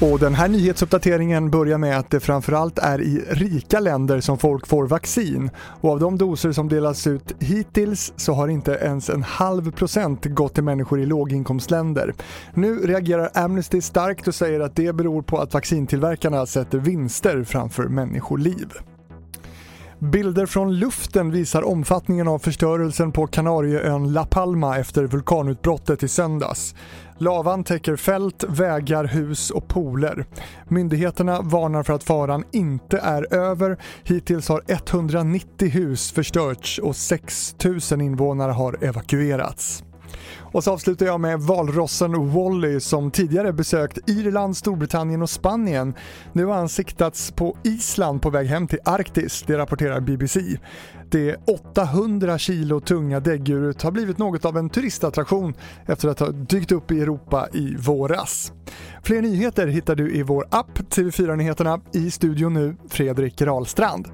[0.00, 4.66] Och den här nyhetsuppdateringen börjar med att det framförallt är i rika länder som folk
[4.66, 5.50] får vaccin.
[5.80, 10.24] Och av de doser som delas ut hittills så har inte ens en halv procent
[10.24, 12.14] gått till människor i låginkomstländer.
[12.54, 17.84] Nu reagerar Amnesty starkt och säger att det beror på att vaccintillverkarna sätter vinster framför
[17.84, 18.72] människoliv.
[20.00, 26.74] Bilder från luften visar omfattningen av förstörelsen på Kanarieön La Palma efter vulkanutbrottet i söndags.
[27.18, 30.26] Lavan täcker fält, vägar, hus och pooler.
[30.68, 33.78] Myndigheterna varnar för att faran inte är över.
[34.04, 37.56] Hittills har 190 hus förstörts och 6
[37.90, 39.84] 000 invånare har evakuerats.
[40.38, 45.94] Och så avslutar jag med valrossen Wally som tidigare besökt Irland, Storbritannien och Spanien.
[46.32, 50.40] Nu har han siktats på Island på väg hem till Arktis, det rapporterar BBC.
[51.10, 55.54] Det 800 kilo tunga däggdjuret har blivit något av en turistattraktion
[55.86, 58.52] efter att ha dykt upp i Europa i våras.
[59.02, 61.80] Fler nyheter hittar du i vår app TV4 Nyheterna.
[61.92, 64.06] I studion nu Fredrik Rahlstrand.